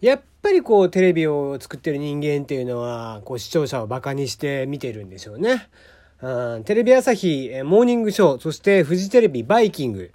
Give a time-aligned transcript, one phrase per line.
[0.00, 5.68] やっぱりこうテレビを作ってる人間っていうのはこう視聴者をバカにして見てるんでしょうね。
[6.22, 10.12] うん、テレビ朝日モーニングショーそしてフジテレビバイキング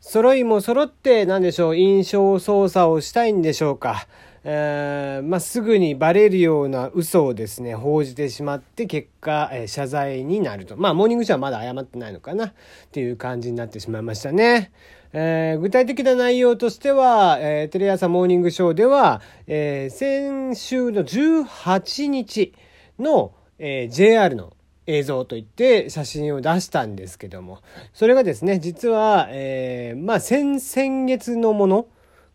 [0.00, 4.06] 揃いも揃って何でしょう印象操作をしたいんでしょうか。
[4.44, 10.76] えー、まあ、すぐにバレるような嘘をですね、報じてしまって結果、えー、謝罪になると。
[10.76, 12.52] まあ、モーニングショーはまだ謝ってないのかなっ
[12.92, 14.70] ていう感じになってしまいましたね。
[15.12, 22.52] えー、具体的な内容としては、えー、テレ朝モーニングショーでは、えー、先週の18日
[22.98, 24.54] の、えー、JR の
[24.86, 27.60] 映像といって写真を出したんですけども、
[27.92, 31.86] それがですね、実は、えー、まあ、先、先月のもの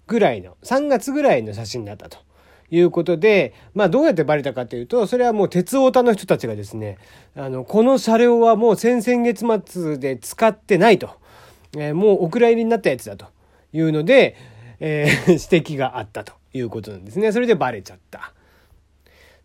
[0.07, 2.17] ぐらいの、3月ぐらいの写真だったと。
[2.71, 6.98] いうことで、まあどうやってバレたかというと、それはもう鉄オタの人たちがですね、
[7.35, 11.12] あの、この車両はもう先々月末で使ってないと。
[11.77, 13.27] えー、もうお蔵入りになったやつだと
[13.72, 14.36] いうので、
[14.80, 17.32] えー、 指摘があったということなんですね。
[17.32, 18.34] それでバレちゃった。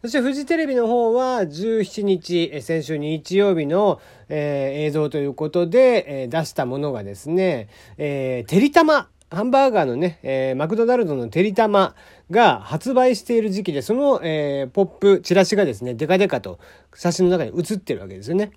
[0.01, 11.95] そしてフジテレビの方は17日、先週日曜日の、えー、映像ということで、えー、出したものがですね、えー、てりたまハンバーガーのね、えー、マクドナルドのてりたま
[12.31, 16.59] が発売している時期で、その、えー、ポップ、チラシがですね、デカデカと
[16.95, 18.53] 写真の中に写ってるわけですよね。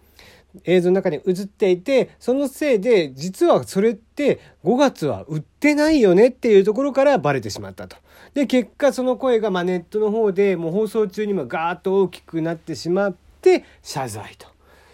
[0.63, 7.97] 映像の中に映っていて、そのせいで、実はそれって5月は売ってないよねっていうところからバレてしまったと。
[8.33, 14.47] で、結果その声がまネットの方でもう放送中にもガーッと大きくなってしまって謝罪と。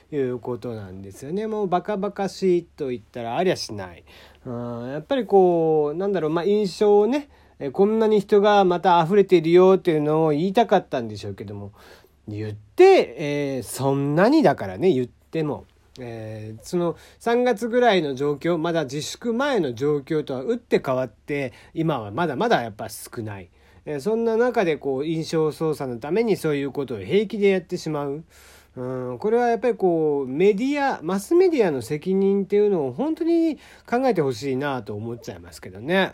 [0.09, 1.47] いうことなんですよね。
[1.47, 4.05] もうバカバカしいと言ったらありゃしない。
[4.45, 7.27] うんやっぱりこうなんだろうまあ印象をね
[7.73, 11.73] こんなに人がまた溢れているよっていうのを言いたかったんでしょうけども
[12.27, 15.65] 言って、えー、そんなにだからね言ってでも。
[15.99, 23.49] えー、その3月ぐらいの状況まだ自粛前の状況とは打って変わって今はまだまだやっぱ少ない、
[23.85, 28.23] えー、そんな中でこう印象操作のためにそういうことを平気でやってしまう。
[28.75, 33.57] うんこれはやっぱりこうメディアマスメディアの責任っていうのを本当に
[33.89, 36.13] 考えてほしいなと思っちゃいますけどね。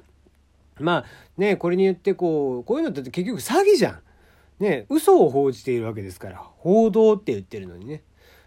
[0.79, 1.05] まあ
[1.37, 3.99] ねこれによってこうこういうのって結局詐欺じゃん。
[4.59, 8.01] ね嘘を報じているわけですから報道って言ってるのにね。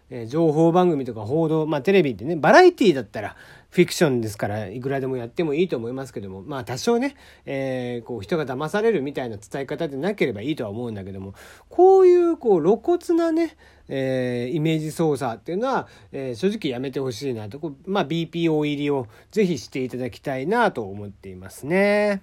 [0.09, 3.35] え、情報番組とか報道、まあテレビってね、バラエティだったら
[3.69, 11.33] フィクションですからいくらでもやってもいいと思いますけども、まあ多少ね、えー、こう人が騙されるみたいな伝え方でなければいいとは思うんだけども、
[11.69, 13.57] こういうこう露骨なね、
[13.89, 22.21] えー、イメージ操作っていうのは、えー、正直やめてほしいなと、まあ BPO 入りをぜひしていただきたいなと思っていますね。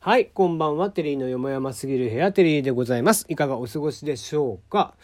[0.00, 0.90] はい、こんばんは。
[0.90, 3.24] テリーのよもやますぎる部屋、テリーでございます。
[3.28, 4.94] いかがお過ごしでしょうか？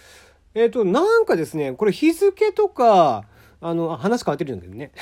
[0.54, 3.24] えっ、ー、と、なんかですね、これ日付とか、
[3.60, 4.92] あの、話変わってるんだけどね。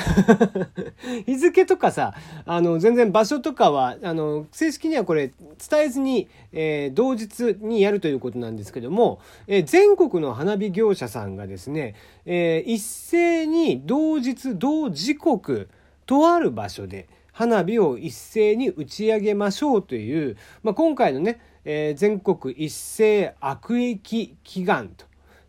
[1.26, 2.14] 日付とかさ、
[2.46, 5.30] あの、全然場所とかは、あの、正式にはこれ
[5.68, 15.68] 伝えずに、えー、同日にやるということなんですけども、えー、全国の花火業者さんがですね、えー、一斉に同日同時刻、
[16.06, 25.05] とある場所で花火を一斉に打ち上げましょうという、まあ、今回のね、え全国一斉悪役祈願と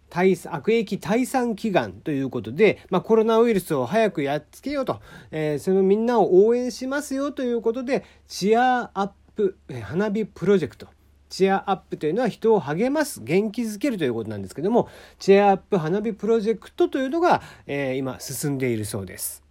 [0.09, 4.99] 悪役退散祈願ということで、まあ、コロナウイルスを早くやっつけようと、
[5.31, 10.87] えー、そのみんなを応援しますよということで、チアアップ花火プロジェクト。
[11.29, 14.87] チアアップというのは人を励ます、元気づけるということなんですけども、
[15.19, 19.46] チアアップ花火プロジェクトというのが、えー、今進んでいるそうです。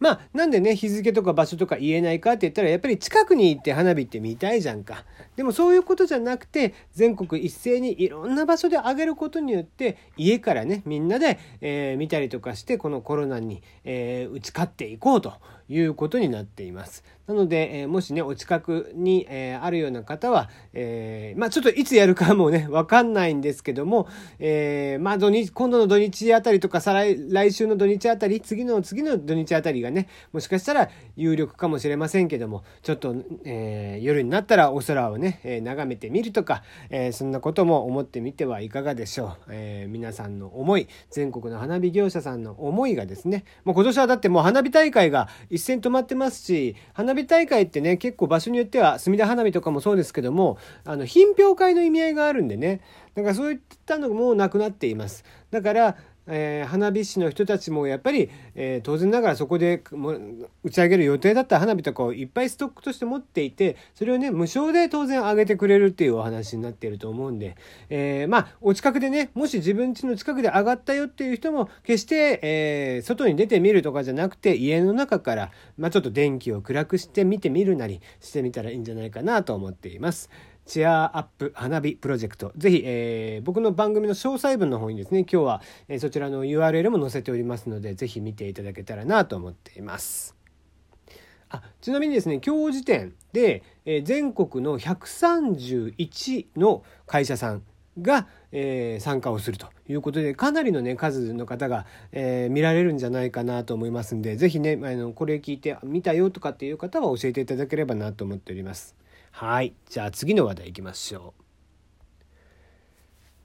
[0.00, 5.04] まあ、なんでね、日付とか場所とか言えないかって言ったら、やっぱり近くに行って花火って見たいじゃんか。
[5.36, 15.34] でもそういうことじゃなくて、全国一斉にいろんな場所で上げることによって、家からね、みんなで、えー、見たりとかして、このコロナに、えー、打ち勝っていこうと
[15.68, 17.04] いうことになっています。
[17.26, 24.08] なので、えー、もしね、お近くに、えー、あるような方は、えー、まあちょっといつやるかもね、 わかんないんですけども、
[24.38, 33.14] えー、まあ土日、今度の土日あたりとか、再来、来週の土日あたり、次の次の土日あたりがね、もしかしたら有力かもしれませんけども、ちょっと、
[33.44, 39.50] えー、夜になったらお空をね、えー、眺めてみるとか、えー、そんなことも思ってみてはいかがでしょう。
[39.50, 52.80] えー、皆さんの思い、全国の花火業者さんの思いがですね、もう今年はだってもう花火大会が一斉に止まってますし、花火花火大会ってね、結構場所によっては、隅田花火とかもそうですけども、あの、品評会の意味合いがあるんでね、
[53.14, 55.24] だからそういったのもなくなっています。
[55.52, 55.96] だから、
[56.26, 59.82] えー、花火師の人たちもやっぱり、えー、当然ながらそこで
[60.62, 67.56] 打ち上げる予定だった花火とかをいっぱいストックとして持っていてそれをね無償で当然あげてくれるっていうお話になっていると思うんで、
[67.90, 80.30] えー、まあお近くでねもし自分家の近くで上がったよっていう人も決して、え外に出てみるとかじゃなくて家の中から、まあ、ちょっと電気を暗くして見てみるなりしてみたらいいんじゃないかなと思っています。
[80.66, 82.52] チアアップ花火プロジェクト。
[82.56, 90.34] ぜひ、えー、僕の番組の詳細文の方にですね、今日は、えー、そちらの URL も載せておりますので、ぜひ見ていただけたらなと思っています。
[91.50, 97.62] あちなみにですね、今日時点で、えー、全国の131の会社さん
[98.00, 108.96] が、えー、参加をするということでかなりのね数の方が、えー、見られるんじゃないかなと思いますんで是非ねあのこれ聞いて見たよとかっていう方は教えていただければなと思っております。
[109.36, 112.24] はいじゃあ次の話題いきましょう。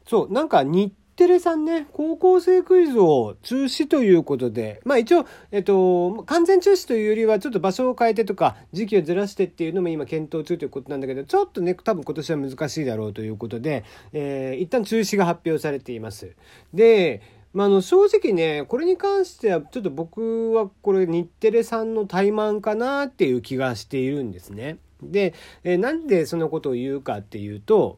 [0.08, 13.84] そうなんか日テレさんね、高校生クイズを中止ということで、まあ一応、えっと、完全中止というよりは、ちょっと場所を変えてとか、時期をずらしてっていうのも今検討中ということなんだけど、ちょっとね、多分今年は難しいだろうということで、
[14.14, 16.36] えー、一旦中止が発表されています。
[16.74, 17.22] で、
[17.54, 24.78] まあ、あの正直ねこれに関してはちょっと僕はこれ日テレさんの怠慢かなっていう気がしているんですね。
[25.02, 27.98] で、えー、なんでそのことを言うかっていうと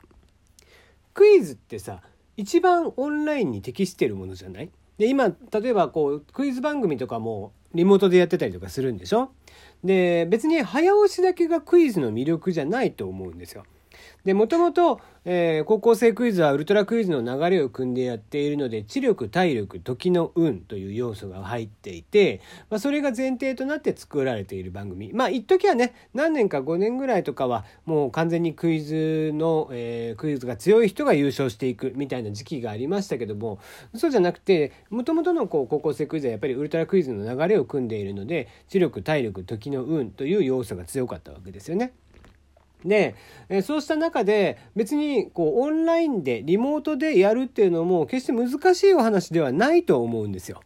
[1.14, 2.02] クイズってさ
[2.38, 4.70] 一番オンラインに適してるものじゃない？
[4.98, 9.32] で今例えばこうクイズ番組とかもリモートでやってたりとかするんでしょ？
[9.84, 13.66] で別に早押しだけがクイズの魅力じゃないと思うんですよ。
[14.26, 25.12] で、もともと、えー、高校生クイズはウルトラクイズの流れを組んでやっているので、知力、体力、時の運という要素が入っていて、まあ、それが前提となって作られている番組。
[25.14, 33.60] まあ、一時はね、何年か5年ぐらいとかは、もう完全にクイズの、えー、クイズが強い人が優勝していくみたいな時期がありましたけども、
[33.96, 41.94] そうじゃなくて、もともとのこう高校生クイズはやっぱりウルトラクイズの流れを組んでいるので、知力、体力、時の運という要素が強かったわけですよね。
[42.86, 43.16] で、
[43.50, 50.62] えそうした中で別にこうオンラインでリモートでやるっていうのも決して難しいお話ではないと思うんですよ。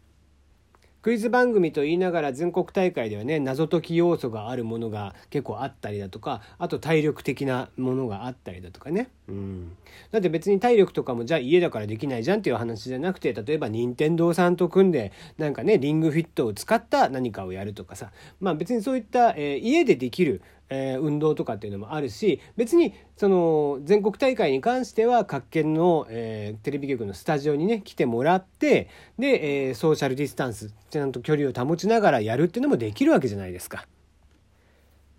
[1.06, 9.08] クイズ番組と言いながら全国大会ではね謎解き要素があるものが結構あったりだとかあと体力的なものがあったりだとかね。
[9.28, 9.76] うん。
[10.10, 18.10] だって別に体力とかもじゃあ家だからできないじゃんっていう話じゃなくて例えば任天堂さんと組んでなんかねリングフィットを使った何かをやるとかさ。
[18.40, 33.86] まあ別にそういった、えー、家でできるえー、運動とかっていうのもあるし別にその全国大会に関しては各県の、えー、テレビ局のスタジオにね来てもらってで、えー、ソーシャルディスタンスちゃんと距離を保ちながらやるっていうのもできるわけじゃないですか。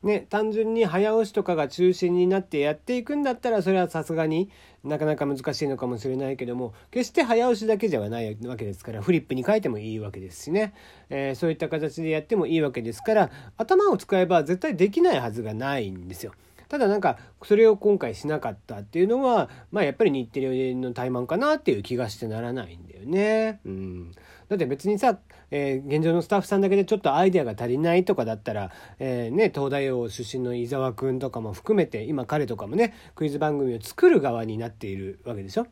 [0.04, 4.50] ね、単純に早押しとかが中心になってやっていくんだったらそれはさすがに
[4.84, 10.74] なかなか難しいのかもしれないけども決して早押しだけではないわけですからフリップに書いてもいいわけですしね、
[11.10, 16.34] えー、そういった形でやってもいいわけですから頭を使えば絶対できないはずがないんですよ。
[16.70, 23.62] ただなんかそれを今回しなかったっていうのはまあやっぱり日テレの怠慢かなっていう気がしてならないんだよね。
[23.66, 24.12] うん、
[24.50, 25.20] だって別にさ、
[25.52, 35.68] えー、現状のスタッフさんだけでちょっとアイデアが足りないとかだったら、えー、ね、東大王出身の伊沢くんとかも含めて今彼とかもねクイズ番組を作る側になっているわけでしょ？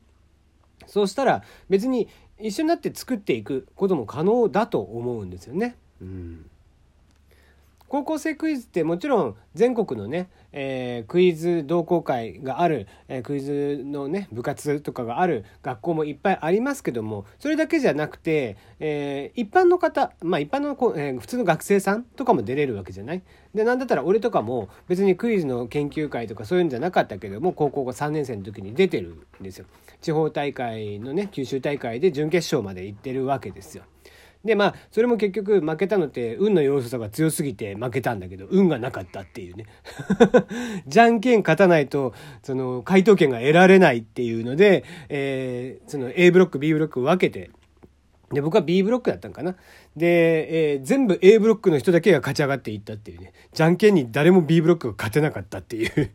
[0.87, 5.77] そうしたら別に一緒になって作っていくことも可能だと思うんですよね。
[6.01, 6.49] うん
[7.95, 23.23] 高校生クイズってもちろん全国のね、えー、クイズ同好会がある、えー、クイズのね部活とかがある学校もいっぱいありますけどもそれだけじゃなくて、えー、一般の方まあ一般の、えー、普通の学生さんとかも出れるわけじゃない？
[23.53, 29.67] でなんだったら俺とかも別にクイズの研究会とかそういうんじゃなかったけども高校3年生の時に出てるんですよ
[30.01, 33.85] 地方大会のね九州大会で準決勝まで行ってるわけですよ。
[34.45, 39.65] でまあそれも結局負けたのって運の要素が強すぎて負けたんだけど運がなかったっていうね。
[40.87, 47.49] じゃんけん勝たないとその回答権が得られないっていうので、えー、その A ブロック B ブロック分けて
[48.31, 49.55] で僕は B ブロックだったんかな。
[49.95, 53.33] で、えー、全部 A ブロックの人だけが勝ち上がっていったっていうね。
[53.51, 56.11] じゃんけんに誰も B ブロックが勝てなかったっていう。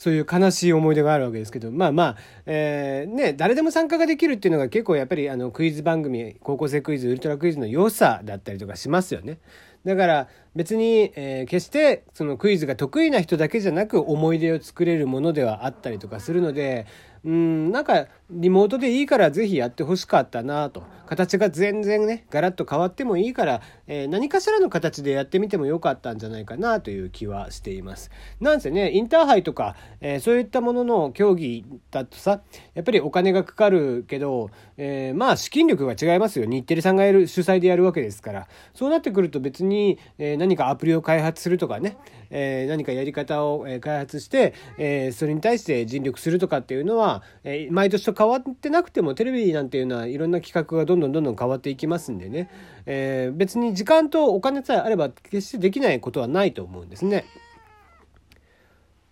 [0.00, 2.16] そういう悲しい思い出があるわけですけど、まあまあ、
[2.46, 9.40] えー、ね、誰でも参加ができるっていうのが結構やっぱりあのクイズ番組、高校生クイズ、ウルトラクイズの良さだったりとかしますよね。
[9.84, 16.86] だから別に、えー、決してそのクイズが得意な人だけじゃなく思い出を作れるものではあったりとかするので、
[17.22, 20.82] うん、なんかリモートでいいからぜひやってほしかったなと。
[21.10, 28.12] 形が全然ね、ガラッと変わってもいいから、えー、何かしらの形でやってみてもよかったんじゃないかなという気はしています。
[28.40, 32.42] なんせね、インターハイとか、えー、そういったものの競技だとさ、
[32.74, 36.44] やっぱりお金がかかるけど、えー、まあ資金力が違いますよ。
[36.44, 38.46] 日テレさんがやる、主催でやるわけですから。
[38.72, 41.96] そうなってくると別に、え何かアプリを開発するとかね、
[42.30, 52.50] え何かやり方を開発して、えそれに対して尽力するとかっていうのは、え毎年と変わってなくてもテレビなんていうのはいろんな企画がどんどんどんどん変わっていきますんでね、
[52.84, 57.24] えー、別に時間とお金さえあれば決してできないことはないと思うんですね。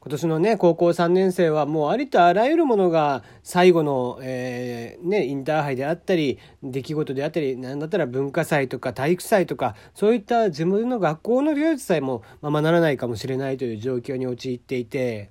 [0.01, 15.31] 今年のね高校3年生はもうありとあらゆるものが最後の、えー、ね、インターハイであったり出来事であったり何だったら文化祭とか体育祭とかそういった自分の学校の行事さえもままならないかもしれないという状況に陥っていて。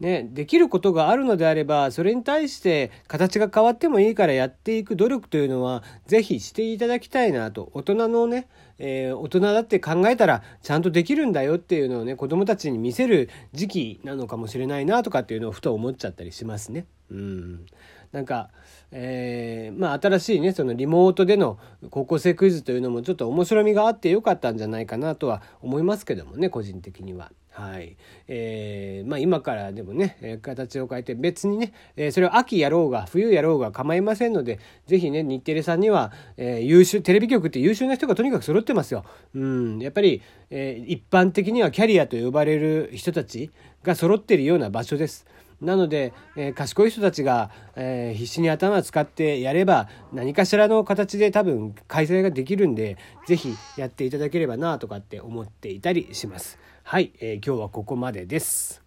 [0.00, 16.86] ね、できることがあるのであればそれに対して形が変わってもいいからやっていく努力というのは是非していただきたいなと大人のね、えー、大人だって考えたらちゃんとできるんだよっていうのをね子供たちに見せる時期なのかもしれないなとかっていうのをふと思っちゃったりしますね。
[17.10, 17.66] うん
[18.12, 18.50] なんか、
[18.90, 21.58] えー、まあ新しいねそのリモートでの
[21.90, 27.30] 高校生クイズというのもちょっと面白みがあってよかったんじゃないかなとは思いますけどもね個人的には。
[27.60, 39.04] はいえーまあ、今からでもね形を変えて別にね、えー、それを秋やろうが冬やろうが構いませんのでぜひね日テレさんには、えー、優秀テレビ局って優秀な人がとにかく揃ってますよ。
[39.34, 43.50] うん、やっぱり、えー、一般的にはキャリアと呼ばれる人たち
[43.82, 45.26] が揃ってるような場所です。
[45.60, 56.58] なので、えー、賢い人たちが、えー、必死に頭を使ってやれば何かしらの形で多分開催ができるんで是非やっていただければなとかって思っていたりします。
[56.90, 58.82] はい、えー、今日はここまでです。